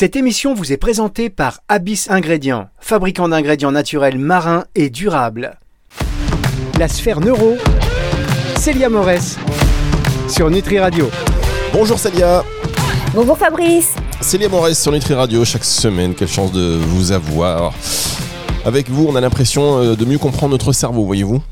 [0.00, 5.58] Cette émission vous est présentée par Abyss Ingrédients, fabricant d'ingrédients naturels marins et durables.
[6.78, 7.56] La sphère neuro,
[8.56, 9.36] Célia Morès,
[10.28, 11.10] sur Nutri Radio.
[11.72, 12.44] Bonjour Célia.
[13.12, 13.96] Bonjour Fabrice.
[14.20, 16.14] Célia Morès sur Nutri Radio chaque semaine.
[16.14, 17.74] Quelle chance de vous avoir.
[18.64, 21.42] Avec vous, on a l'impression euh, de mieux comprendre notre cerveau, voyez-vous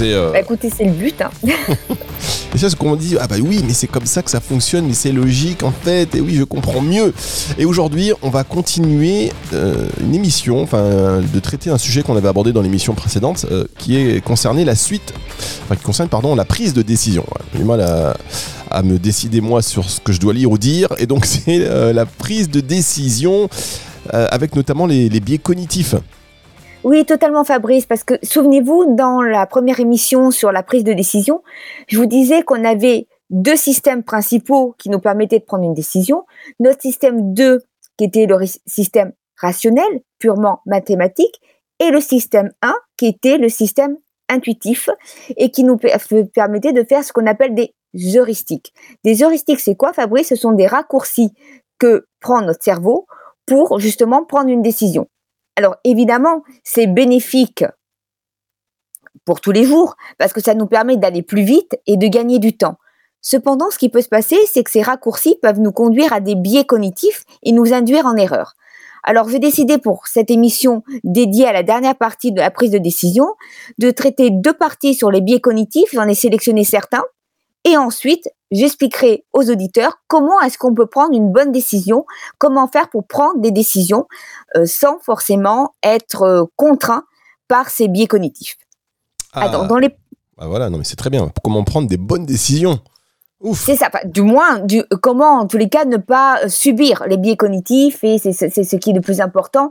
[0.00, 1.20] euh, bah écoutez, c'est le but.
[1.20, 1.30] Hein.
[2.54, 4.86] et ça, ce qu'on dit, ah bah oui, mais c'est comme ça que ça fonctionne,
[4.86, 7.12] mais c'est logique en fait, et oui, je comprends mieux.
[7.58, 12.28] Et aujourd'hui, on va continuer euh, une émission, enfin, de traiter un sujet qu'on avait
[12.28, 13.46] abordé dans l'émission précédente,
[13.78, 15.12] qui est concerné la suite,
[15.64, 17.24] enfin, qui concerne, pardon, la prise de décision.
[17.52, 18.16] J'ai du mal à
[18.70, 20.88] à me décider moi sur ce que je dois lire ou dire.
[20.98, 23.48] Et donc c'est euh, la prise de décision
[24.14, 25.94] euh, avec notamment les, biais cognitifs.
[26.82, 31.42] Oui, totalement Fabrice, parce que souvenez-vous, dans la première émission sur la prise de décision,
[31.88, 36.24] je vous disais qu'on avait deux systèmes principaux qui nous permettaient de prendre une décision.
[36.58, 37.60] Notre système 2,
[37.98, 41.38] qui était le système rationnel, purement mathématique,
[41.80, 43.98] et le système 1, qui était le système
[44.30, 44.88] intuitif,
[45.36, 47.74] et qui nous permettait de faire ce qu'on appelle des
[48.16, 48.72] heuristiques.
[49.04, 50.28] Des heuristiques, c'est quoi, Fabrice?
[50.28, 51.30] Ce sont des raccourcis
[51.78, 53.06] que prend notre cerveau
[53.44, 55.08] pour justement prendre une décision.
[55.60, 57.66] Alors évidemment, c'est bénéfique
[59.26, 62.38] pour tous les jours parce que ça nous permet d'aller plus vite et de gagner
[62.38, 62.78] du temps.
[63.20, 66.34] Cependant, ce qui peut se passer, c'est que ces raccourcis peuvent nous conduire à des
[66.34, 68.54] biais cognitifs et nous induire en erreur.
[69.02, 72.78] Alors, j'ai décidé pour cette émission dédiée à la dernière partie de la prise de
[72.78, 73.26] décision
[73.76, 75.90] de traiter deux parties sur les biais cognitifs.
[75.92, 77.04] J'en ai sélectionné certains
[77.66, 82.04] et ensuite, j'expliquerai aux auditeurs comment est-ce qu'on peut prendre une bonne décision,
[82.38, 84.06] comment faire pour prendre des décisions
[84.56, 87.04] euh, sans forcément être euh, contraint
[87.48, 88.56] par ces biais cognitifs.
[89.32, 89.94] Ah, dans les...
[90.38, 91.30] Ah, voilà, non mais c'est très bien.
[91.42, 92.80] Comment prendre des bonnes décisions
[93.54, 93.90] c'est ça.
[94.04, 98.18] Du moins, du, comment, en tous les cas, ne pas subir les biais cognitifs, et
[98.18, 99.70] c'est ce qui est le plus important,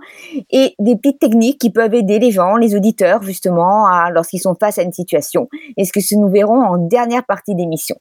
[0.49, 4.79] et des petites techniques qui peuvent aider les gens, les auditeurs, justement, lorsqu'ils sont face
[4.79, 5.49] à une situation.
[5.77, 7.95] Et ce que nous verrons en dernière partie d'émission?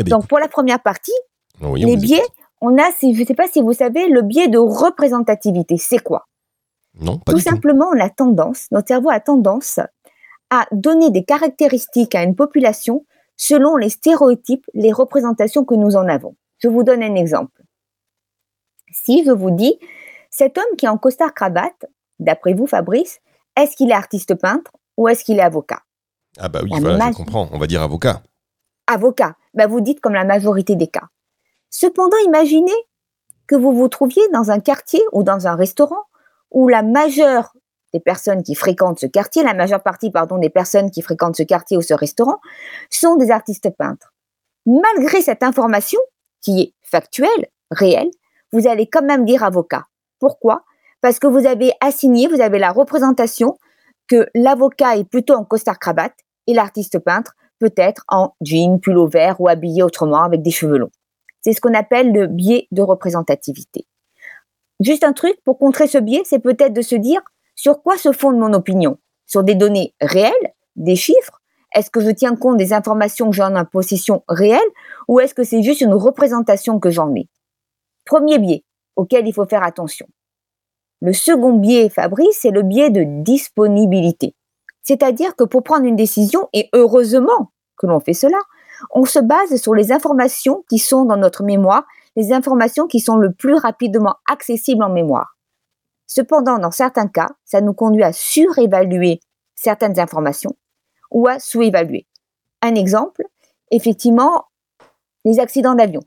[0.00, 1.12] Eh Donc, pour la première partie,
[1.60, 2.22] les biais,
[2.60, 5.76] on a, je ne sais pas si vous savez, le biais de représentativité.
[5.76, 6.26] C'est quoi?
[6.98, 9.78] Non, pas tout simplement, on a tendance, notre cerveau a tendance
[10.50, 13.04] à donner des caractéristiques à une population
[13.36, 16.34] selon les stéréotypes, les représentations que nous en avons.
[16.58, 17.62] Je vous donne un exemple.
[18.92, 19.78] Si je vous dis,
[20.30, 21.86] cet homme qui est en costard cravate,
[22.18, 23.20] d'après vous Fabrice,
[23.56, 25.82] est-ce qu'il est artiste peintre ou est-ce qu'il est avocat?
[26.38, 28.22] Ah bah oui, je comprends, on va dire avocat.
[28.90, 31.08] Avocat, bah vous dites comme la majorité des cas.
[31.70, 32.74] Cependant, imaginez
[33.46, 36.02] que vous vous trouviez dans un quartier ou dans un restaurant
[36.50, 37.54] où la majeure
[37.92, 41.76] des personnes qui fréquentent ce quartier, la majeure partie, des personnes qui fréquentent ce quartier
[41.76, 42.40] ou ce restaurant
[42.90, 44.12] sont des artistes peintres.
[44.66, 46.00] Malgré cette information,
[46.40, 48.10] qui est factuelle, réelle,
[48.52, 49.86] vous allez quand même dire avocat.
[50.18, 50.64] Pourquoi?
[51.00, 53.56] Parce que vous avez assigné, vous avez la représentation
[54.08, 56.16] que l'avocat est plutôt en costard cravate
[56.48, 60.90] et l'artiste peintre peut-être en jean, pull vert ou habillé autrement avec des cheveux longs.
[61.40, 63.86] C'est ce qu'on appelle le biais de représentativité.
[64.80, 67.20] Juste un truc pour contrer ce biais, c'est peut-être de se dire
[67.54, 68.98] sur quoi se fonde mon opinion?
[69.26, 70.32] Sur des données réelles,
[70.76, 71.40] des chiffres?
[71.74, 74.58] Est-ce que je tiens compte des informations que j'en ai en possession réelle?
[75.06, 77.28] Ou est-ce que c'est juste une représentation que j'en ai?
[78.06, 78.64] Premier biais
[78.96, 80.06] auquel il faut faire attention.
[81.00, 84.34] Le second biais, Fabrice, c'est le biais de disponibilité.
[84.90, 88.38] C'est-à-dire que pour prendre une décision, et heureusement que l'on fait cela,
[88.92, 91.84] on se base sur les informations qui sont dans notre mémoire,
[92.16, 95.36] les informations qui sont le plus rapidement accessibles en mémoire.
[96.08, 99.20] Cependant, dans certains cas, ça nous conduit à surévaluer
[99.54, 100.56] certaines informations
[101.12, 102.08] ou à sous-évaluer.
[102.60, 103.22] Un exemple,
[103.70, 104.46] effectivement,
[105.24, 106.02] les accidents d'avion.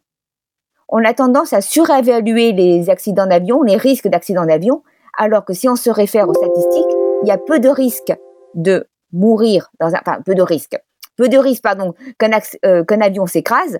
[0.89, 4.83] On a tendance à surévaluer les accidents d'avion, les risques d'accidents d'avion,
[5.17, 8.13] alors que si on se réfère aux statistiques, il y a peu de risques
[8.55, 10.77] de mourir dans un, enfin, peu de risques,
[11.15, 12.31] peu de risques, pardon, qu'un
[12.65, 13.79] euh, avion s'écrase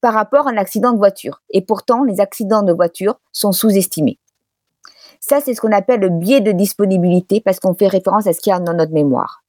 [0.00, 1.42] par rapport à un accident de voiture.
[1.50, 4.18] Et pourtant, les accidents de voiture sont sous-estimés.
[5.20, 8.40] Ça, c'est ce qu'on appelle le biais de disponibilité parce qu'on fait référence à ce
[8.40, 9.42] qu'il y a dans notre mémoire.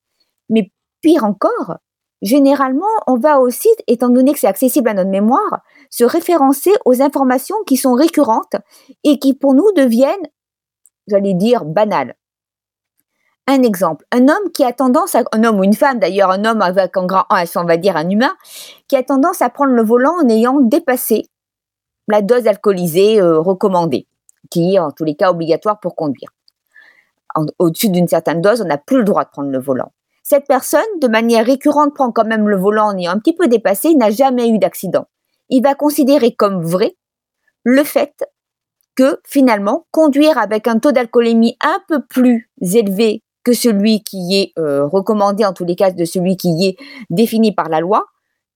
[0.50, 0.72] Mais
[1.02, 1.78] pire encore,
[2.22, 7.02] généralement, on va aussi, étant donné que c'est accessible à notre mémoire, se référencer aux
[7.02, 8.56] informations qui sont récurrentes
[9.04, 10.28] et qui pour nous deviennent,
[11.08, 12.16] j'allais dire, banales.
[13.48, 16.46] Un exemple, un homme qui a tendance à, un homme ou une femme d'ailleurs, un
[16.46, 18.36] homme avec un grand on va dire un humain,
[18.88, 21.24] qui a tendance à prendre le volant en ayant dépassé
[22.08, 24.08] la dose alcoolisée euh, recommandée
[24.50, 26.30] qui est en tous les cas obligatoire pour conduire.
[27.60, 29.92] Au-dessus d'une certaine dose, on n'a plus le droit de prendre le volant.
[30.24, 33.48] Cette personne, de manière récurrente, prend quand même le volant en ayant un petit peu
[33.48, 35.06] dépassé, n'a jamais eu d'accident.
[35.50, 36.96] Il va considérer comme vrai
[37.64, 38.26] le fait
[38.96, 44.60] que finalement, conduire avec un taux d'alcoolémie un peu plus élevé que celui qui est
[44.60, 46.76] euh, recommandé, en tous les cas de celui qui est
[47.10, 48.06] défini par la loi,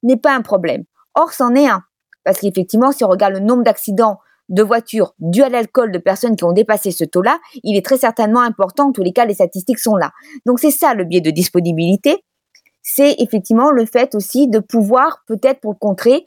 [0.04, 0.84] n'est pas un problème.
[1.16, 1.84] Or, c'en est un.
[2.26, 4.18] Parce qu'effectivement, si on regarde le nombre d'accidents
[4.50, 7.98] de voitures dues à l'alcool de personnes qui ont dépassé ce taux-là, il est très
[7.98, 8.88] certainement important.
[8.88, 10.12] En tous les cas, les statistiques sont là.
[10.48, 12.24] Donc, c'est ça le biais de disponibilité
[12.96, 16.26] c'est effectivement le fait aussi de pouvoir, peut-être pour le contrer,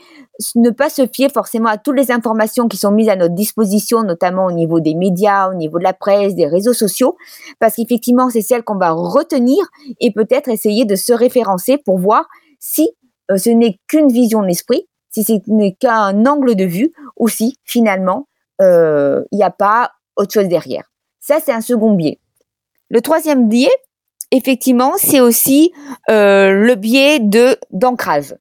[0.55, 4.05] ne pas se fier forcément à toutes les informations qui sont mises à notre disposition,
[4.05, 7.17] notamment au niveau des médias, au niveau de la presse, des réseaux sociaux,
[7.59, 9.59] parce qu'effectivement, c'est celles qu'on va retenir
[10.01, 12.29] et peut-être essayer de se référencer pour voir
[12.61, 12.93] si
[13.33, 17.29] euh, ce n'est qu'une vision de l'esprit, si ce n'est qu'un angle de vue, ou
[17.29, 18.29] si finalement,
[18.61, 20.85] euh, il n'y a pas autre chose derrière.
[21.19, 22.21] Ça, c'est un second biais.
[22.89, 23.75] Le troisième biais,
[24.33, 25.73] effectivement, c'est aussi
[26.11, 28.35] euh, le biais de d'ancrage.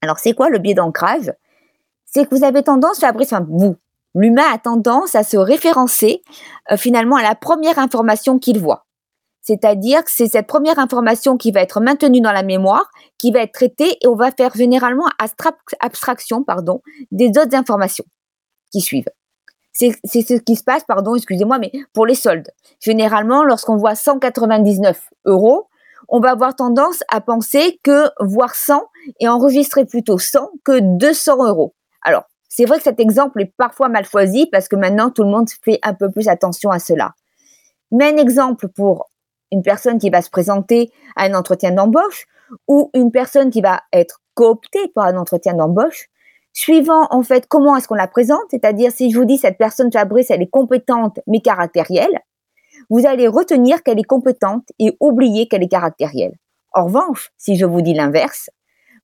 [0.00, 1.30] Alors, c'est quoi le biais d'ancrage?
[2.06, 3.76] C'est que vous avez tendance, Fabrice, enfin, vous,
[4.14, 6.22] l'humain a tendance à se référencer
[6.72, 8.86] euh, finalement à la première information qu'il voit.
[9.42, 13.40] C'est-à-dire que c'est cette première information qui va être maintenue dans la mémoire, qui va
[13.40, 15.06] être traitée et on va faire généralement
[15.80, 18.04] abstraction pardon, des autres informations
[18.70, 19.08] qui suivent.
[20.04, 22.50] C'est ce qui se passe, pardon, excusez-moi, mais pour les soldes.
[22.80, 25.68] Généralement, lorsqu'on voit 199 euros,
[26.08, 28.82] on va avoir tendance à penser que voir 100
[29.20, 31.74] et enregistrer plutôt 100 que 200 euros.
[32.02, 35.30] Alors, c'est vrai que cet exemple est parfois mal choisi parce que maintenant tout le
[35.30, 37.14] monde fait un peu plus attention à cela.
[37.92, 39.10] Mais un exemple pour
[39.52, 42.26] une personne qui va se présenter à un entretien d'embauche
[42.66, 46.08] ou une personne qui va être cooptée par un entretien d'embauche,
[46.52, 49.92] suivant en fait comment est-ce qu'on la présente, c'est-à-dire si je vous dis cette personne
[49.92, 52.20] Fabrice, elle est compétente mais caractérielle,
[52.88, 56.36] vous allez retenir qu'elle est compétente et oublier qu'elle est caractérielle.
[56.72, 58.50] En revanche, si je vous dis l'inverse,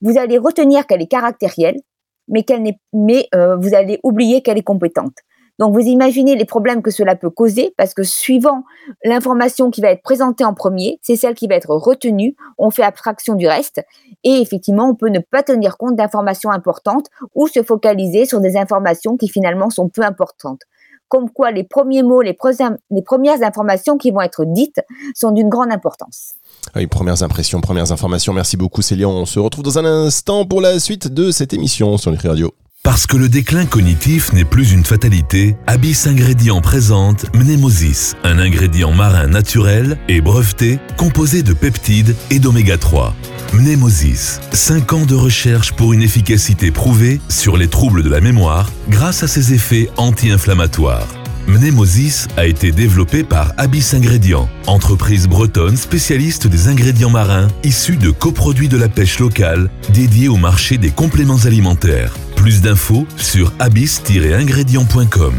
[0.01, 1.81] vous allez retenir qu'elle est caractérielle,
[2.29, 5.17] mais qu'elle n'est, mais euh, vous allez oublier qu'elle est compétente.
[5.59, 8.65] Donc vous imaginez les problèmes que cela peut causer parce que suivant
[9.05, 12.83] l'information qui va être présentée en premier, c'est celle qui va être retenue, on fait
[12.83, 13.81] abstraction du reste
[14.25, 18.57] et effectivement on peut ne pas tenir compte d'informations importantes ou se focaliser sur des
[18.57, 20.61] informations qui finalement sont peu importantes.
[21.09, 22.37] Comme quoi les premiers mots, les,
[22.91, 24.81] les premières informations qui vont être dites
[25.15, 26.33] sont d'une grande importance.
[26.75, 28.33] Ah oui, premières impressions, premières informations.
[28.33, 29.09] Merci beaucoup Célia.
[29.09, 32.53] On se retrouve dans un instant pour la suite de cette émission sur Nutri Radio.
[32.87, 38.93] Parce que le déclin cognitif n'est plus une fatalité, Abyss Ingrédients présente Mnemosis, un ingrédient
[38.93, 43.13] marin naturel et breveté composé de peptides et d'oméga 3.
[43.55, 48.71] Mnemosis, 5 ans de recherche pour une efficacité prouvée sur les troubles de la mémoire
[48.89, 51.09] grâce à ses effets anti-inflammatoires.
[51.49, 58.13] Mnemosis a été développé par Abyss Ingrédients, entreprise bretonne spécialiste des ingrédients marins issus de
[58.13, 62.15] coproduits de la pêche locale dédiés au marché des compléments alimentaires.
[62.37, 65.35] Plus d'infos sur abyss-ingrédients.com.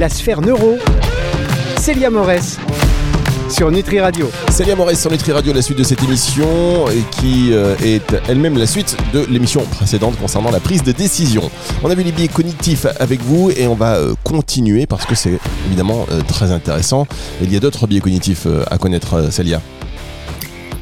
[0.00, 0.76] La sphère neuro,
[1.78, 2.58] Célia Morès
[3.48, 4.28] sur Nutri Radio.
[4.50, 8.58] Célia Morès sur Nutri Radio, la suite de cette émission et qui euh, est elle-même
[8.58, 11.48] la suite de l'émission précédente concernant la prise de décision.
[11.84, 15.14] On a vu les biais cognitifs avec vous et on va euh, continuer parce que
[15.14, 17.06] c'est évidemment euh, très intéressant.
[17.40, 19.60] Il y a d'autres biais cognitifs à connaître, Célia.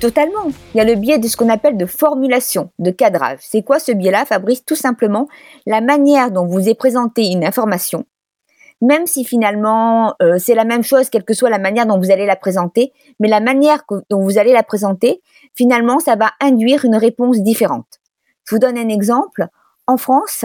[0.05, 0.51] Totalement.
[0.75, 3.39] Il y a le biais de ce qu'on appelle de formulation, de cadrage.
[3.41, 4.63] C'est quoi ce biais-là, Fabrice?
[4.63, 5.29] Tout simplement
[5.65, 8.05] la manière dont vous est présentée une information,
[8.83, 12.11] même si finalement euh, c'est la même chose, quelle que soit la manière dont vous
[12.11, 15.23] allez la présenter, mais la manière dont vous allez la présenter,
[15.55, 18.03] finalement, ça va induire une réponse différente.
[18.47, 19.47] Je vous donne un exemple.
[19.87, 20.45] En France,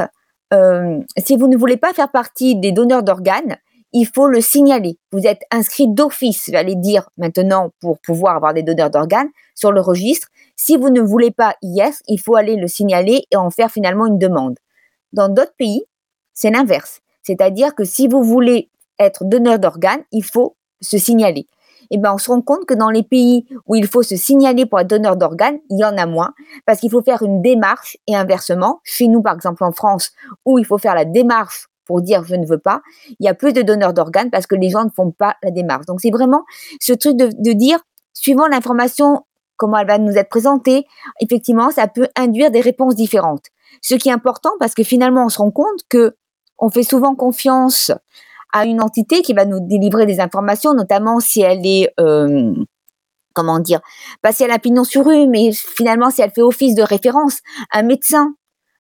[0.54, 3.58] euh, si vous ne voulez pas faire partie des donneurs d'organes,
[3.94, 4.98] il faut le signaler.
[5.12, 9.82] Vous êtes inscrit d'office, j'allais dire maintenant, pour pouvoir avoir des donneurs d'organes sur le
[9.82, 10.28] registre.
[10.56, 14.06] Si vous ne voulez pas yes, il faut aller le signaler et en faire finalement
[14.06, 14.58] une demande.
[15.14, 15.84] Dans d'autres pays,
[16.34, 17.02] c'est l'inverse.
[17.24, 18.70] C'est-à-dire que si vous voulez
[19.00, 21.48] être donneur d'organes, il faut se signaler.
[21.92, 24.66] Eh ben, on se rend compte que dans les pays où il faut se signaler
[24.66, 26.34] pour être donneur d'organes, il y en a moins,
[26.66, 28.80] parce qu'il faut faire une démarche et inversement.
[28.84, 30.12] Chez nous, par exemple, en France,
[30.46, 32.84] où il faut faire la démarche pour dire je ne veux pas,
[33.20, 35.50] il y a plus de donneurs d'organes parce que les gens ne font pas la
[35.50, 35.88] démarche.
[35.88, 36.46] Donc c'est vraiment
[36.80, 37.80] ce truc de, dire,
[38.14, 39.26] suivant l'information,
[39.58, 40.86] comment elle va nous être présentée,
[41.20, 43.46] effectivement, ça peut induire des réponses différentes.
[43.82, 46.14] Ce qui est important parce que finalement, on se rend compte que
[46.60, 47.92] on fait souvent confiance
[48.54, 52.54] à une entité qui va nous délivrer des informations, notamment si elle est euh,
[53.34, 53.80] comment dire,
[54.22, 57.40] pas si elle a pignon sur rue, mais finalement si elle fait office de référence,
[57.74, 58.36] un médecin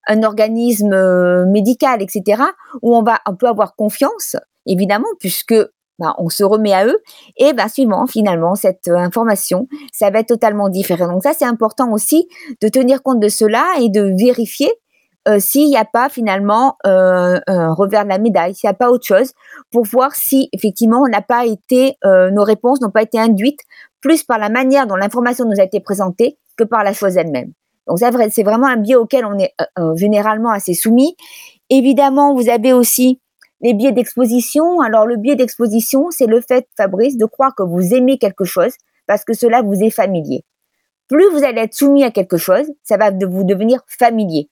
[0.09, 2.41] un organisme euh, médical, etc.,
[2.81, 4.35] où on va, on peut avoir confiance,
[4.65, 5.55] évidemment, puisque
[5.99, 6.97] ben, on se remet à eux,
[7.37, 11.07] et ben, suivant finalement cette euh, information, ça va être totalement différent.
[11.07, 12.27] Donc ça, c'est important aussi
[12.61, 14.71] de tenir compte de cela et de vérifier
[15.27, 18.89] euh, s'il n'y a pas finalement un revers de la médaille, s'il n'y a pas
[18.89, 19.33] autre chose,
[19.69, 23.59] pour voir si effectivement on n'a pas été, nos réponses n'ont pas été induites
[24.01, 27.51] plus par la manière dont l'information nous a été présentée que par la chose elle-même.
[27.89, 29.53] Donc c'est vraiment un biais auquel on est
[29.95, 31.17] généralement assez soumis.
[31.69, 33.19] Évidemment, vous avez aussi
[33.61, 34.79] les biais d'exposition.
[34.81, 38.73] Alors le biais d'exposition, c'est le fait, Fabrice, de croire que vous aimez quelque chose
[39.07, 40.45] parce que cela vous est familier.
[41.07, 44.49] Plus vous allez être soumis à quelque chose, ça va vous devenir familier.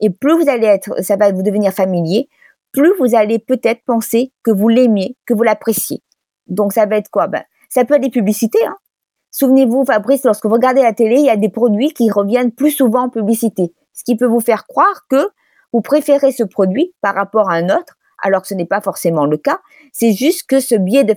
[0.00, 2.28] Et plus vous allez être, ça va vous devenir familier,
[2.72, 6.02] plus vous allez peut-être penser que vous l'aimez, que vous l'appréciez.
[6.46, 7.28] Donc ça va être quoi?
[7.28, 8.64] Ben, Ça peut être des publicités.
[8.66, 8.76] Hein.
[9.32, 12.70] Souvenez-vous, Fabrice, lorsque vous regardez la télé, il y a des produits qui reviennent plus
[12.70, 15.30] souvent en publicité, ce qui peut vous faire croire que
[15.72, 19.24] vous préférez ce produit par rapport à un autre, alors que ce n'est pas forcément
[19.24, 19.58] le cas.
[19.90, 21.16] C'est juste que ce biais de,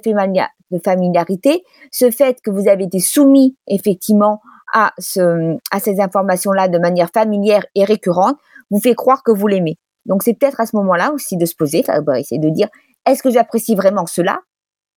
[0.81, 4.41] familiarité, ce fait que vous avez été soumis effectivement
[4.73, 8.37] à, ce, à ces informations-là de manière familière et récurrente,
[8.71, 9.77] vous fait croire que vous l'aimez.
[10.05, 12.69] Donc c'est peut-être à ce moment-là aussi de se poser, Fabrice, de dire
[13.05, 14.39] est-ce que j'apprécie vraiment cela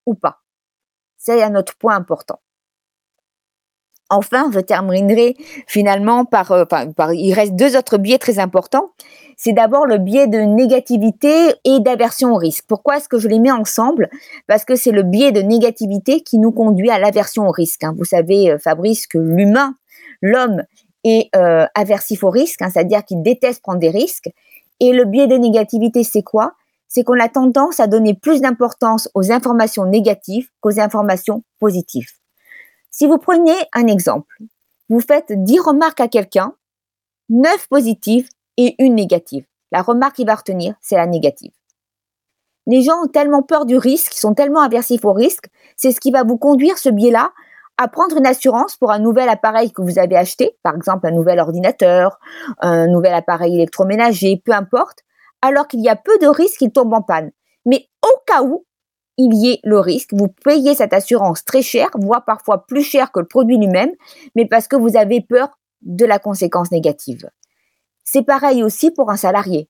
[0.06, 0.38] ou pas?
[1.16, 2.40] C'est un autre point important.
[4.10, 5.36] Enfin, je terminerai
[5.66, 8.90] finalement par, euh, par, il reste deux autres biais très importants.
[9.36, 12.64] C'est d'abord le biais de négativité et d'aversion au risque.
[12.66, 14.08] Pourquoi est-ce que je les mets ensemble?
[14.46, 17.84] Parce que c'est le biais de négativité qui nous conduit à l'aversion au risque.
[17.84, 17.94] Hein.
[17.96, 19.74] Vous savez, euh, Fabrice, que l'humain,
[20.22, 20.62] l'homme,
[21.04, 24.30] est euh, aversif au risque, hein, c'est-à-dire qu'il déteste prendre des risques.
[24.80, 26.54] Et le biais de négativité, c'est quoi?
[26.88, 32.17] C'est qu'on a tendance à donner plus d'importance aux informations négatives qu'aux informations positives.
[32.98, 34.38] Si vous prenez un exemple,
[34.88, 36.56] vous faites 10 remarques à quelqu'un,
[37.28, 39.44] 9 positives et une négative.
[39.70, 41.52] La remarque qui va retenir, c'est la négative.
[42.66, 46.00] Les gens ont tellement peur du risque, ils sont tellement aversifs au risque, c'est ce
[46.00, 47.30] qui va vous conduire, ce biais-là,
[47.76, 51.12] à prendre une assurance pour un nouvel appareil que vous avez acheté, par exemple un
[51.12, 52.18] nouvel ordinateur,
[52.58, 55.04] un nouvel appareil électroménager, peu importe,
[55.40, 57.30] alors qu'il y a peu de risques qu'il tombe en panne.
[57.64, 58.66] Mais au cas où,
[59.18, 60.10] il y ait le risque.
[60.12, 63.90] Vous payez cette assurance très cher, voire parfois plus cher que le produit lui-même,
[64.34, 67.28] mais parce que vous avez peur de la conséquence négative.
[68.04, 69.68] C'est pareil aussi pour un salarié.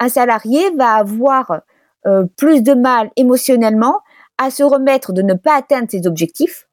[0.00, 1.62] Un salarié va avoir
[2.06, 4.00] euh, plus de mal émotionnellement
[4.38, 6.66] à se remettre de ne pas atteindre ses objectifs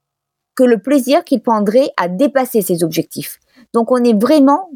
[0.55, 3.39] que le plaisir qu'il prendrait à dépasser ses objectifs.
[3.73, 4.69] Donc on est vraiment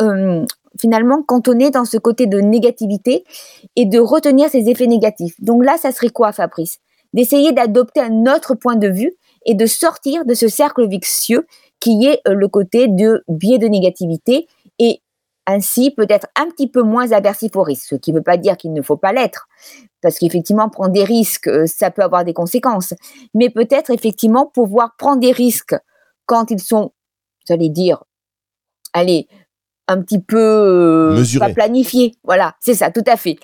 [0.00, 0.44] euh,
[0.80, 3.24] finalement cantonné dans ce côté de négativité
[3.76, 5.40] et de retenir ses effets négatifs.
[5.40, 6.78] Donc là, ça serait quoi, Fabrice?
[7.12, 9.14] D'essayer d'adopter un autre point de vue
[9.46, 11.46] et de sortir de ce cercle vicieux
[11.80, 14.46] qui est euh, le côté de biais de négativité
[14.78, 15.02] et
[15.46, 18.56] ainsi peut-être un petit peu moins aversif au risque, ce qui ne veut pas dire
[18.56, 19.48] qu'il ne faut pas l'être,
[20.02, 22.92] parce qu'effectivement prendre des risques, euh, ça peut avoir des conséquences,
[23.34, 25.74] mais peut-être effectivement pouvoir prendre des risques
[26.26, 26.92] quand ils sont,
[27.46, 28.04] j'allais dire,
[28.92, 29.26] allez,
[29.88, 32.14] un petit peu euh, pas planifié.
[32.22, 33.38] Voilà, c'est ça, tout à fait.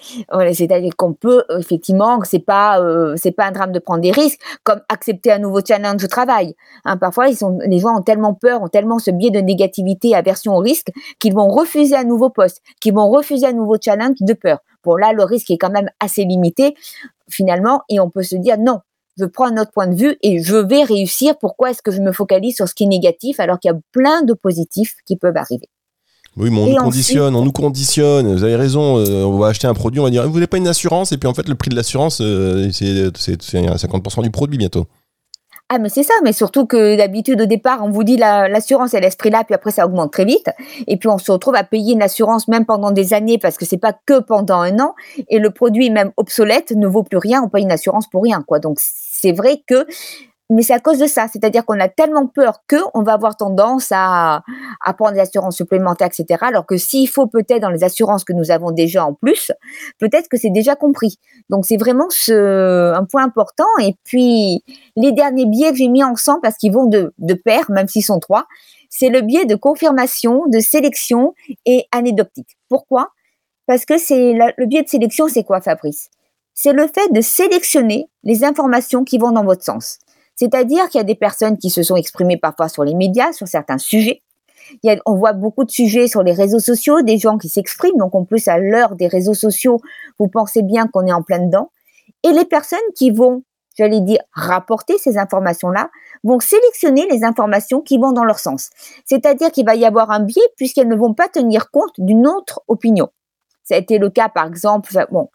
[0.53, 4.41] c'est-à-dire qu'on peut effectivement, c'est pas euh, c'est pas un drame de prendre des risques,
[4.63, 6.55] comme accepter un nouveau challenge au travail.
[6.85, 10.15] Hein, parfois, ils sont, les gens ont tellement peur, ont tellement ce biais de négativité,
[10.15, 14.17] aversion au risque, qu'ils vont refuser un nouveau poste, qu'ils vont refuser un nouveau challenge
[14.21, 14.59] de peur.
[14.85, 16.75] Bon là, le risque est quand même assez limité
[17.31, 18.81] finalement, et on peut se dire non,
[19.17, 21.39] je prends un autre point de vue et je vais réussir.
[21.39, 23.79] Pourquoi est-ce que je me focalise sur ce qui est négatif alors qu'il y a
[23.93, 25.69] plein de positifs qui peuvent arriver?
[26.37, 28.35] Oui, mais on nous conditionne, on nous conditionne.
[28.35, 30.57] Vous avez raison, euh, on va acheter un produit, on va dire, vous voulez pas
[30.57, 31.13] une assurance?
[31.13, 34.87] Et puis en fait, le prix de l'assurance, euh, c'est 50% du produit bientôt.
[35.71, 39.05] Ah, mais c'est ça, mais surtout que d'habitude, au départ, on vous dit l'assurance, elle
[39.05, 40.51] est ce prix-là, puis après, ça augmente très vite.
[40.87, 43.65] Et puis, on se retrouve à payer une assurance même pendant des années, parce que
[43.65, 44.95] c'est pas que pendant un an.
[45.29, 48.45] Et le produit, même obsolète, ne vaut plus rien, on paye une assurance pour rien,
[48.47, 48.59] quoi.
[48.59, 49.87] Donc, c'est vrai que
[50.51, 51.27] mais c'est à cause de ça.
[51.33, 54.43] C'est-à-dire qu'on a tellement peur qu'on va avoir tendance à,
[54.85, 56.41] à prendre des assurances supplémentaires, etc.
[56.43, 59.53] Alors que s'il faut peut-être dans les assurances que nous avons déjà en plus,
[59.99, 61.19] peut-être que c'est déjà compris.
[61.49, 63.65] Donc c'est vraiment ce, un point important.
[63.81, 64.63] Et puis
[64.97, 68.05] les derniers biais que j'ai mis ensemble, parce qu'ils vont de, de pair, même s'ils
[68.05, 68.45] sont trois,
[68.91, 71.35] c'est le biais de confirmation, de sélection
[71.67, 72.57] et anecdotique.
[72.69, 73.11] Pourquoi?
[73.67, 76.11] Parce que c'est le biais de sélection, c'est quoi, Fabrice?
[76.53, 79.99] C'est le fait de sélectionner les informations qui vont dans votre sens.
[80.37, 83.47] C'est-à-dire qu'il y a des personnes qui se sont exprimées parfois sur les médias, sur
[83.49, 84.23] certains sujets.
[85.07, 87.99] On voit beaucoup de sujets sur les réseaux sociaux, des gens qui s'expriment.
[87.99, 89.79] Donc, en plus, à l'heure des réseaux sociaux,
[90.19, 91.71] vous pensez bien qu'on est en plein dedans.
[92.23, 93.43] Et les personnes qui vont,
[93.77, 95.91] j'allais dire, rapporter ces informations-là,
[96.25, 98.71] vont sélectionner les informations qui vont dans leur sens.
[99.05, 102.63] C'est-à-dire qu'il va y avoir un biais puisqu'elles ne vont pas tenir compte d'une autre
[102.67, 103.11] opinion.
[103.65, 105.31] Ça a été le cas, par exemple, bon,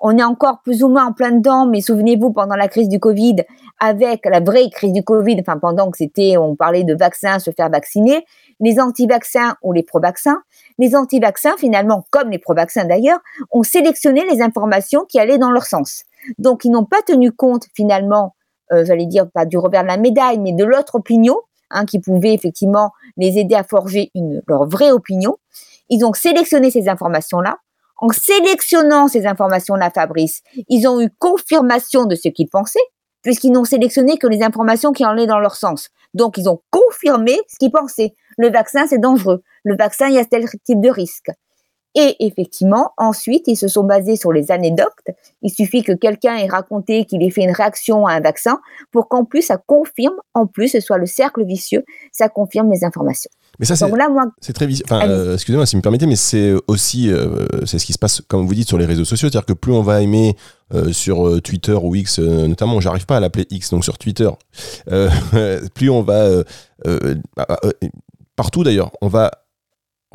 [0.00, 2.98] on est encore plus ou moins en plein dedans, mais souvenez-vous, pendant la crise du
[2.98, 3.36] Covid,
[3.78, 7.50] avec la vraie crise du Covid, enfin, pendant que c'était, on parlait de vaccins, se
[7.50, 8.24] faire vacciner,
[8.60, 10.42] les anti-vaccins ou les pro-vaccins.
[10.78, 15.64] Les anti-vaccins, finalement, comme les pro-vaccins d'ailleurs, ont sélectionné les informations qui allaient dans leur
[15.64, 16.04] sens.
[16.38, 18.34] Donc, ils n'ont pas tenu compte, finalement,
[18.72, 21.36] euh, j'allais dire, pas du revers de la médaille, mais de l'autre opinion,
[21.70, 24.10] hein, qui pouvait effectivement les aider à forger
[24.48, 25.36] leur vraie opinion.
[25.90, 27.58] Ils ont sélectionné ces informations-là.
[27.98, 32.78] En sélectionnant ces informations-là, Fabrice, ils ont eu confirmation de ce qu'ils pensaient,
[33.22, 35.90] puisqu'ils n'ont sélectionné que les informations qui allaient dans leur sens.
[36.12, 38.14] Donc, ils ont confirmé ce qu'ils pensaient.
[38.36, 39.42] Le vaccin, c'est dangereux.
[39.64, 41.30] Le vaccin, il y a tel type de risque.
[41.96, 44.88] Et effectivement, ensuite, ils se sont basés sur les anecdotes.
[45.42, 48.60] Il suffit que quelqu'un ait raconté qu'il ait fait une réaction à un vaccin
[48.90, 52.84] pour qu'en plus, ça confirme, en plus, ce soit le cercle vicieux, ça confirme les
[52.84, 53.30] informations.
[53.60, 54.84] Mais ça, c'est, très vicieux.
[54.88, 57.98] Enfin, euh, excusez-moi si vous me permettez, mais c'est aussi, euh, c'est ce qui se
[57.98, 59.28] passe, comme vous dites, sur les réseaux sociaux.
[59.28, 60.36] C'est-à-dire que plus on va aimer
[60.74, 64.30] euh, sur Twitter ou X, notamment, j'arrive pas à l'appeler X, donc sur Twitter,
[65.74, 66.42] plus on va,
[68.34, 69.30] partout d'ailleurs, on va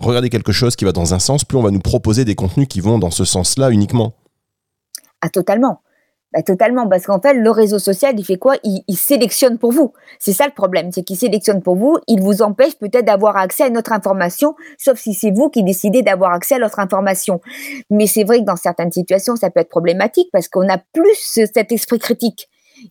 [0.06, 2.68] regarder quelque chose qui va dans un sens, plus on va nous proposer des contenus
[2.68, 4.14] qui vont dans ce sens-là uniquement.
[5.22, 5.82] Ah, totalement.
[6.32, 8.56] Bah, totalement, parce qu'en fait, le réseau social, il fait quoi?
[8.64, 9.94] Il, sélectionne pour vous.
[10.20, 11.98] C'est ça le problème, c'est qu'il sélectionne pour vous.
[12.08, 16.04] Il vous empêche peut-être d'avoir accès à notre information, sauf si c'est vous qui décidez
[16.04, 17.42] d'avoir accès à notre information.
[17.90, 21.16] Mais c'est vrai que dans certaines situations, ça peut être problématique parce qu'on a plus
[21.16, 22.48] cet esprit critique.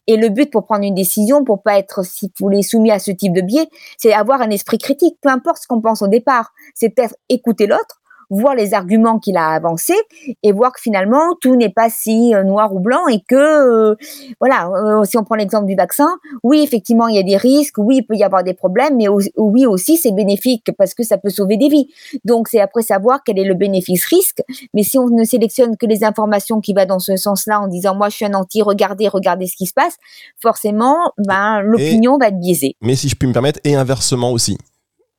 [0.07, 2.99] Et le but pour prendre une décision, pour pas être, si vous voulez, soumis à
[2.99, 6.09] ce type de biais, c'est avoir un esprit critique, peu importe ce qu'on pense au
[6.09, 6.52] départ.
[6.75, 10.00] C'est peut-être écouter l'autre, voir les arguments qu'il a avancés
[10.42, 13.94] et voir que finalement tout n'est pas si euh, noir ou blanc et que euh,
[14.40, 16.08] voilà euh, si on prend l'exemple du vaccin
[16.42, 19.06] oui effectivement il y a des risques oui il peut y avoir des problèmes mais
[19.08, 21.88] oui aussi c'est bénéfique parce que ça peut sauver des vies.
[22.25, 24.42] Donc c'est après savoir quel est le bénéfice risque
[24.75, 27.94] mais si on ne sélectionne que les informations qui vont dans ce sens-là en disant
[27.94, 29.97] moi je suis un anti regardez regardez ce qui se passe
[30.40, 32.76] forcément ben l'opinion va être biaisée.
[32.82, 34.58] mais si je puis me permettre et inversement aussi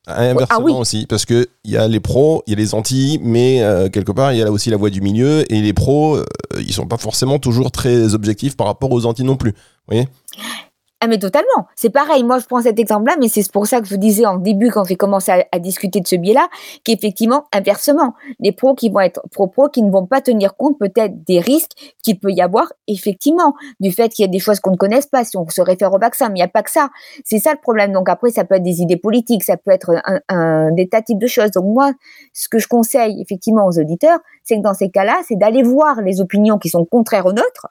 [0.10, 3.20] Inversement ah aussi, parce que il y a les pros, il y a les anti,
[3.22, 6.16] mais euh, quelque part il y a aussi la voie du milieu et les pros,
[6.16, 6.26] euh,
[6.58, 9.52] ils sont pas forcément toujours très objectifs par rapport aux anti non plus.
[9.52, 10.08] Vous voyez?
[11.02, 11.68] Ah mais totalement.
[11.78, 12.24] C'est pareil.
[12.24, 14.70] Moi, je prends cet exemple-là, mais c'est pour ça que je vous disais en début,
[14.70, 16.50] quand j'ai commencé à, discuter de ce biais-là,
[16.84, 21.24] qu'effectivement, inversement, les pros qui vont être pro-pro, qui ne vont pas tenir compte peut-être
[21.24, 24.72] des risques qu'il peut y avoir, effectivement, du fait qu'il y a des choses qu'on
[24.72, 26.72] ne connaisse pas, si on se réfère au vaccin, mais il n'y a pas que
[26.72, 26.90] ça.
[27.24, 27.94] C'est ça le problème.
[27.94, 31.00] Donc après, ça peut être des idées politiques, ça peut être un, un, des tas
[31.00, 31.52] de types de choses.
[31.52, 31.94] Donc moi,
[32.34, 36.02] ce que je conseille effectivement aux auditeurs, c'est que dans ces cas-là, c'est d'aller voir
[36.02, 37.68] les opinions qui sont contraires aux nôtres,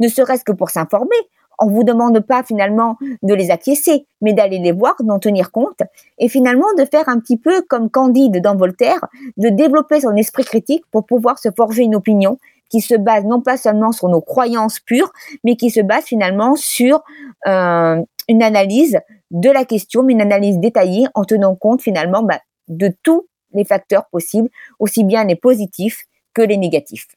[0.00, 1.16] ne serait-ce que pour s'informer
[1.62, 5.80] on vous demande pas finalement de les acquiescer, mais d'aller les voir, d'en tenir compte,
[6.18, 9.00] et finalement de faire un petit peu comme Candide dans Voltaire,
[9.36, 13.40] de développer son esprit critique pour pouvoir se forger une opinion qui se base non
[13.40, 15.12] pas seulement sur nos croyances pures,
[15.44, 17.02] mais qui se base finalement sur
[17.46, 18.98] euh, une analyse
[19.30, 23.64] de la question, mais une analyse détaillée en tenant compte finalement bah, de tous les
[23.64, 24.48] facteurs possibles,
[24.78, 27.08] aussi bien les positifs que les négatifs.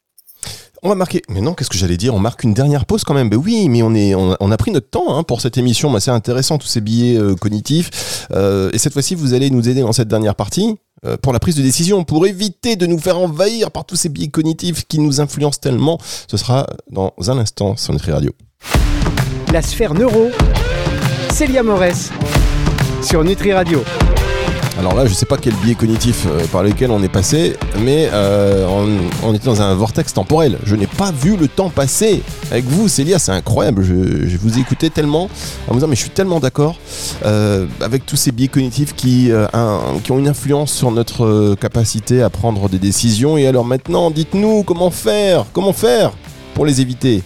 [0.86, 1.24] On va marquer.
[1.30, 2.14] Mais non, qu'est-ce que j'allais dire?
[2.14, 3.28] On marque une dernière pause quand même.
[3.28, 5.90] Ben oui, mais on a pris notre temps hein, pour cette émission.
[5.90, 8.28] Ben, c'est intéressant tous ces billets euh, cognitifs.
[8.32, 11.40] Euh, et cette fois-ci, vous allez nous aider dans cette dernière partie euh, pour la
[11.40, 15.00] prise de décision, pour éviter de nous faire envahir par tous ces billets cognitifs qui
[15.00, 15.98] nous influencent tellement.
[16.28, 18.32] Ce sera dans un instant sur Nutri Radio.
[19.52, 20.30] La sphère neuro,
[21.32, 22.12] Célia Morès
[23.02, 23.84] sur Nutri Radio.
[24.78, 28.10] Alors là, je sais pas quel biais cognitif euh, par lequel on est passé, mais
[28.12, 28.68] euh,
[29.24, 30.60] on, était dans un vortex temporel.
[30.66, 33.84] Je n'ai pas vu le temps passer avec vous, Célia, c'est incroyable.
[33.84, 35.30] Je, vous ai écouté tellement
[35.70, 36.76] en me disant, mais je suis tellement d'accord
[37.24, 39.32] euh, avec tous ces biais cognitifs qui,
[40.04, 43.38] qui ont une influence sur notre capacité à prendre des décisions.
[43.38, 46.12] Et alors maintenant, dites-nous comment faire, comment faire
[46.54, 47.24] pour les éviter?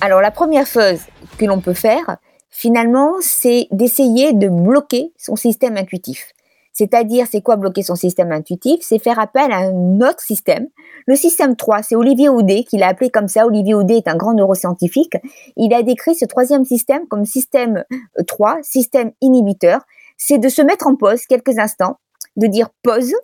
[0.00, 0.98] Alors la première chose
[1.38, 2.16] que l'on peut faire,
[2.50, 6.32] finalement, c'est d'essayer de bloquer son système intuitif.
[6.76, 8.80] C'est-à-dire, c'est quoi bloquer son système intuitif?
[8.82, 10.66] C'est faire appel à un autre système.
[11.06, 13.46] Le système 3, c'est Olivier Houdet qui l'a appelé comme ça.
[13.46, 15.14] Olivier Houdet est un grand neuroscientifique.
[15.56, 17.84] Il a décrit ce troisième système comme système
[18.26, 19.80] 3, euh, système inhibiteur.
[20.18, 21.96] C'est de se mettre en pause quelques instants,
[22.36, 23.14] de dire pause,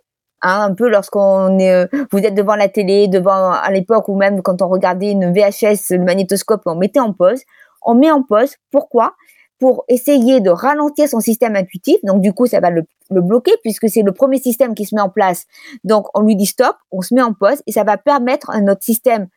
[0.40, 4.16] hein, un peu lorsqu'on est, euh, vous êtes devant la télé, devant à l'époque ou
[4.16, 7.42] même quand on regardait une VHS, le magnétoscope, on mettait en pause.
[7.82, 8.56] On met en pause.
[8.70, 9.14] Pourquoi?
[9.62, 11.94] Pour essayer de ralentir son système intuitif.
[12.02, 15.00] Donc, du coup, ça va le, bloquer puisque c'est le premier système qui se met
[15.00, 15.44] en place.
[15.84, 18.60] Donc, on lui dit stop, on se met en pause et ça va permettre à
[18.60, 19.28] notre système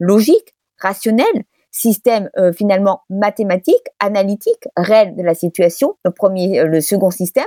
[0.00, 1.26] logique, rationnel,
[1.70, 7.44] système euh, finalement mathématique, analytique, réel de la situation, le premier, euh, le second système,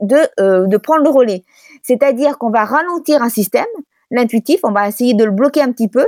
[0.00, 1.42] de, euh, de prendre le relais.
[1.82, 3.66] C'est-à-dire qu'on va ralentir un système,
[4.12, 6.06] l'intuitif, on va essayer de le bloquer un petit peu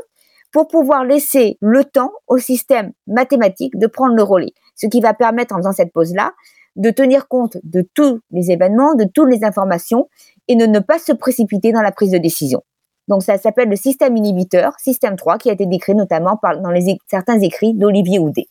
[0.52, 4.54] pour pouvoir laisser le temps au système mathématique de prendre le relais.
[4.76, 6.32] Ce qui va permettre, en faisant cette pause-là,
[6.76, 10.08] de tenir compte de tous les événements, de toutes les informations
[10.46, 12.62] et de ne pas se précipiter dans la prise de décision.
[13.08, 16.70] Donc ça s'appelle le système inhibiteur, système 3, qui a été décrit notamment par, dans
[16.70, 18.48] les, certains écrits d'Olivier Houdet.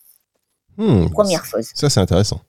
[0.77, 1.69] Hmm, Première chose.
[1.73, 2.41] Ça, c'est intéressant.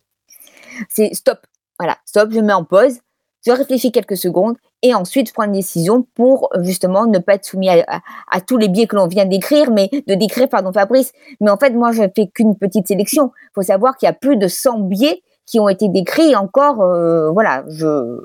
[0.88, 1.38] C'est stop.
[1.78, 3.00] Voilà, stop, je mets en pause,
[3.46, 7.44] je réfléchis quelques secondes et ensuite je prends une décision pour justement ne pas être
[7.44, 11.12] soumis à, tous les biais que l'on vient d'écrire, mais de décrire, pardon Fabrice.
[11.40, 13.30] Mais en fait, moi, je fais qu'une petite sélection.
[13.44, 16.82] Il faut savoir qu'il y a plus de 100 biais qui ont été décrits encore,
[16.82, 18.18] euh, voilà, je,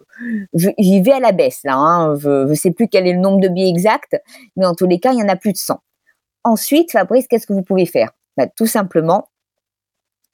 [0.54, 3.40] j'y vais à la baisse là, hein, je ne sais plus quel est le nombre
[3.40, 4.20] de biais exact,
[4.56, 5.80] mais en tous les cas, il y en a plus de 100.
[6.44, 8.10] Ensuite, Fabrice, qu'est-ce que vous pouvez faire?
[8.38, 9.28] Bah, Tout simplement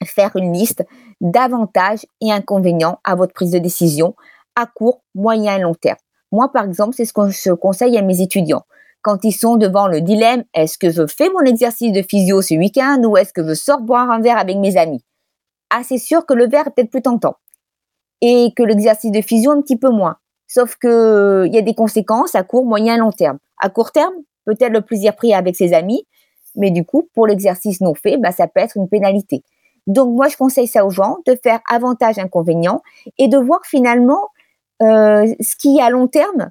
[0.04, 0.84] faire une liste
[1.20, 4.14] d'avantages et inconvénients à votre prise de décision
[4.58, 5.98] à court, moyen et long terme.
[6.32, 8.64] Moi, par exemple, c'est ce que je conseille à mes étudiants.
[9.02, 12.54] Quand ils sont devant le dilemme, est-ce que je fais mon exercice de physio ce
[12.54, 15.04] week-end ou est-ce que je sors boire un verre avec mes amis?
[15.70, 17.36] Ah, c'est sûr que le verre est peut-être plus tentant.
[18.20, 20.16] Et que l'exercice de fusion un petit peu moins.
[20.48, 23.38] Sauf que il y a des conséquences à court, moyen et long terme.
[23.60, 26.04] À court terme, peut-être le plaisir pris avec ses amis,
[26.56, 29.42] mais du coup, pour l'exercice non fait, bah, ça peut être une pénalité.
[29.86, 32.82] Donc moi, je conseille ça aux gens, de faire avantage-inconvénient
[33.16, 34.37] et de voir finalement euh,
[34.80, 36.50] ce qui à long terme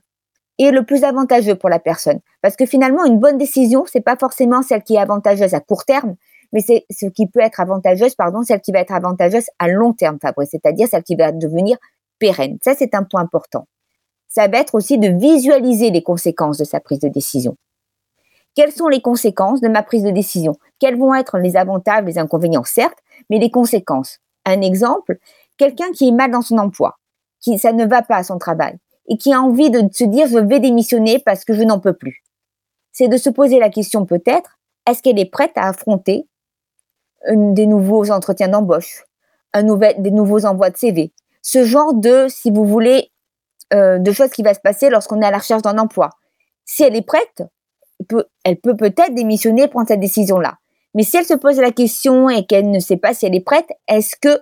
[0.60, 2.20] est le plus avantageux pour la personne.
[2.42, 5.86] Parce que finalement, une bonne décision, c'est pas forcément celle qui est avantageuse à court
[5.86, 6.16] terme,
[6.52, 9.94] mais c'est ce qui peut être avantageuse, pardon, celle qui va être avantageuse à long
[9.94, 11.78] terme, Fabrice, c'est-à-dire celle qui va devenir
[12.20, 12.58] pérenne.
[12.63, 13.68] Ça, c'est un point important.
[14.30, 17.56] Ça va être aussi de visualiser les conséquences de sa prise de décision.
[18.56, 20.56] Quelles sont les conséquences de ma prise de décision?
[20.80, 22.98] Quels vont être les avantages, les inconvénients, certes,
[23.30, 24.20] mais les conséquences.
[24.46, 25.20] Un exemple,
[25.58, 26.98] quelqu'un qui est mal dans son emploi,
[27.48, 30.28] qui ça ne va pas à son travail et qui a envie de se dire
[30.28, 32.24] je vais démissionner parce que je n'en peux plus.
[32.92, 36.28] C'est de se poser la question peut-être, est-ce qu'elle est prête à affronter
[37.30, 39.04] des nouveaux entretiens d'embauche,
[39.54, 41.14] un nouvel, des nouveaux envois de CV.
[41.42, 43.12] Ce genre de, si vous voulez,
[43.74, 46.10] euh, de choses qui va se passer lorsqu'on est à la recherche d'un emploi.
[46.66, 47.44] Si elle est prête,
[48.44, 50.58] elle peut peut-être démissionner, prendre cette décision-là.
[50.94, 53.42] Mais si elle se pose la question et qu'elle ne sait pas si elle est
[53.42, 54.42] prête, est-ce que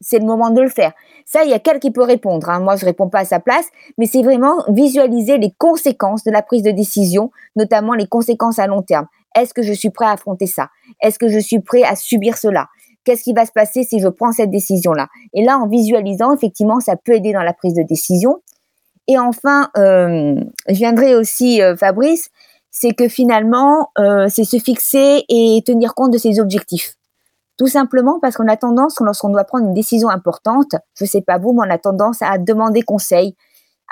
[0.00, 0.92] c'est le moment de le faire
[1.24, 2.48] Ça, il y a quelqu'un qui peut répondre.
[2.48, 2.60] Hein.
[2.60, 3.66] Moi, je réponds pas à sa place,
[3.98, 8.66] mais c'est vraiment visualiser les conséquences de la prise de décision, notamment les conséquences à
[8.66, 9.06] long terme.
[9.36, 10.68] Est-ce que je suis prêt à affronter ça?
[11.00, 12.68] Est-ce que je suis prêt à subir cela?
[13.04, 15.08] Qu'est-ce qui va se passer si je prends cette décision-là?
[15.32, 18.40] Et là, en visualisant, effectivement, ça peut aider dans la prise de décision.
[19.08, 20.34] Et enfin, euh,
[20.68, 22.30] je viendrai aussi, euh, Fabrice,
[22.70, 26.94] c'est que finalement, euh, c'est se fixer et tenir compte de ses objectifs.
[27.60, 31.36] Tout simplement parce qu'on a tendance, lorsqu'on doit prendre une décision importante, je sais pas
[31.36, 33.36] vous, mais on a tendance à demander conseil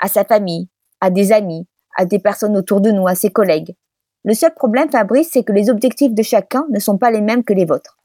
[0.01, 0.69] à sa famille,
[1.01, 3.75] à des amis, à des personnes autour de nous, à ses collègues.
[4.23, 7.43] Le seul problème, Fabrice, c'est que les objectifs de chacun ne sont pas les mêmes
[7.43, 7.99] que les vôtres.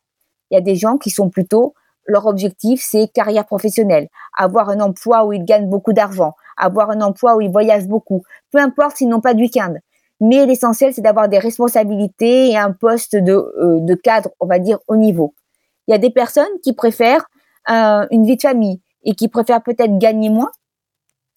[0.50, 1.72] Il y a des gens qui sont plutôt,
[2.06, 7.00] leur objectif, c'est carrière professionnelle, avoir un emploi où ils gagnent beaucoup d'argent, avoir un
[7.00, 8.22] emploi où ils voyagent beaucoup,
[8.52, 9.72] peu importe s'ils n'ont pas de week-end.
[10.20, 14.58] Mais l'essentiel, c'est d'avoir des responsabilités et un poste de, euh, de cadre, on va
[14.58, 15.32] dire, au niveau.
[15.86, 17.26] Il y a des personnes qui préfèrent
[17.70, 20.50] euh, une vie de famille et qui préfèrent peut-être gagner moins,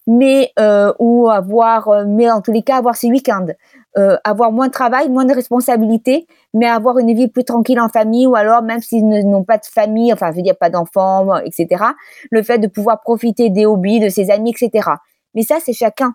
[0.06, 3.46] mais euh, ou avoir, euh, mais en tous les cas avoir ses week-ends,
[3.98, 7.90] euh, avoir moins de travail, moins de responsabilités, mais avoir une vie plus tranquille en
[7.90, 11.36] famille, ou alors même s'ils n'ont pas de famille, enfin je veux dire pas d'enfants,
[11.40, 11.84] etc.
[12.30, 14.88] Le fait de pouvoir profiter des hobbies, de ses amis, etc.
[15.34, 16.14] Mais ça c'est chacun,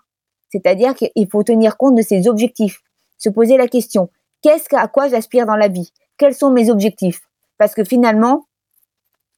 [0.50, 2.80] c'est-à-dire qu'il faut tenir compte de ses objectifs,
[3.19, 4.10] se poser la question
[4.43, 7.22] qu'est-ce à quoi j'aspire dans la vie, quels sont mes objectifs,
[7.58, 8.46] parce que finalement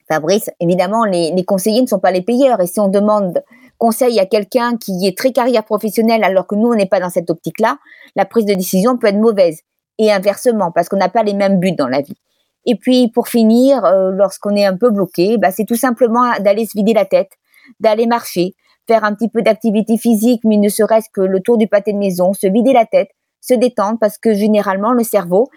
[0.07, 2.61] Fabrice, évidemment, les, conseillers ne sont pas les payeurs.
[2.61, 3.43] Et si on demande
[3.77, 7.09] conseil à quelqu'un qui est très carrière professionnelle alors que nous, on n'est pas dans
[7.09, 7.77] cette optique-là,
[8.15, 9.61] la prise de décision peut être mauvaise.
[9.97, 12.17] Et inversement, parce qu'on n'a pas les mêmes buts dans la vie.
[12.65, 16.65] Et puis, pour finir, euh, lorsqu'on est un peu bloqué, bah, c'est tout simplement d'aller
[16.65, 17.31] se vider la tête,
[17.79, 18.55] d'aller marcher,
[18.87, 21.97] faire un petit peu d'activité physique, mais ne serait-ce que le tour du pâté de
[21.97, 25.47] maison, se vider la tête, se détendre, parce que généralement, le cerveau,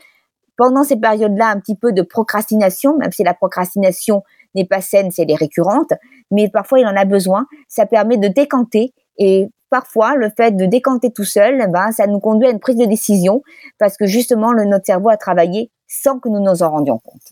[0.58, 4.22] pendant ces périodes-là, un petit peu de procrastination, même si la procrastination
[4.54, 5.92] n'est pas saine, c'est les récurrentes,
[6.30, 7.46] mais parfois il en a besoin.
[7.68, 12.06] Ça permet de décanter et parfois le fait de décanter tout seul, eh ben, ça
[12.08, 13.42] nous conduit à une prise de décision
[13.78, 17.22] parce que justement le, notre cerveau a travaillé sans que nous nous en rendions compte.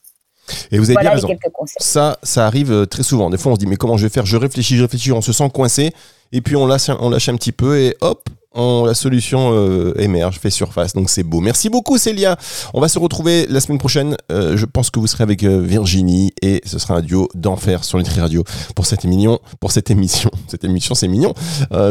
[0.70, 1.28] Et vous avez bien raison.
[1.78, 3.30] Ça, ça arrive euh, très souvent.
[3.30, 4.24] Des fois, on se dit mais comment je vais faire?
[4.24, 5.92] Je réfléchis, je réfléchis, on se sent coincé
[6.30, 10.38] et puis on lâche, on lâche un petit peu et hop, la solution euh, émerge,
[10.38, 11.40] fait surface, donc c'est beau.
[11.40, 12.36] Merci beaucoup Célia.
[12.74, 14.16] On va se retrouver la semaine prochaine.
[14.32, 17.84] Euh, je pense que vous serez avec euh, Virginie et ce sera un duo d'enfer
[17.84, 19.38] sur Nutri Radio pour cette émission.
[19.60, 21.34] Pour cette émission, cette émission c'est mignon.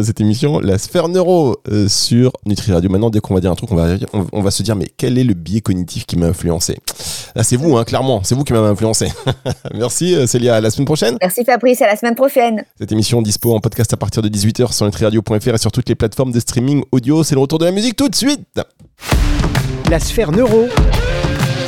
[0.04, 2.90] cette émission, la sphère neuro sur Nutri Radio.
[2.90, 3.96] Maintenant, dès qu'on va dire un truc, on va,
[4.32, 6.78] on, va se dire mais quel est le biais cognitif qui m'a influencé?
[7.36, 9.12] Là, c'est vous, hein, clairement, c'est vous qui m'avez influencé.
[9.74, 10.56] Merci Célia.
[10.56, 11.18] À la semaine prochaine.
[11.22, 11.82] Merci Fabrice.
[11.82, 12.64] À la semaine prochaine.
[12.80, 15.96] Cette émission dispo en podcast à partir de 18h sur nutriradio.fr et sur toutes les
[15.96, 17.22] plateformes de streaming streaming audio.
[17.22, 18.62] C'est le retour de la musique tout de suite.
[19.90, 20.70] La sphère neuro,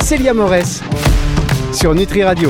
[0.00, 0.80] Célia Morès
[1.74, 2.46] sur Nutri Radio.